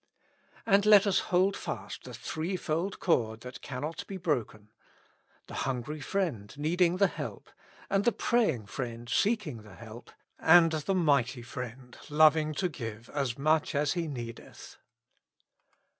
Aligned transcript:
And 0.65 0.83
let 0.87 1.05
us 1.05 1.19
hold 1.29 1.55
fast 1.55 2.05
the 2.05 2.13
three 2.15 2.57
fold 2.57 2.99
cord 2.99 3.41
that 3.41 3.61
cannot 3.61 4.07
be 4.07 4.17
broken: 4.17 4.71
the 5.45 5.53
hungry 5.53 5.99
friend 6.01 6.51
needing 6.57 6.97
the 6.97 7.05
help, 7.05 7.51
and 7.87 8.03
the 8.03 8.11
praying 8.11 8.65
friend 8.65 9.07
seeking 9.07 9.61
the 9.61 9.75
help, 9.75 10.09
and 10.39 10.71
the 10.71 10.95
Mighty 10.95 11.43
Friend, 11.43 11.95
loving 12.09 12.55
to 12.55 12.67
give 12.67 13.11
as 13.11 13.37
much 13.37 13.75
as 13.75 13.93
he 13.93 14.07
needeth. 14.07 14.77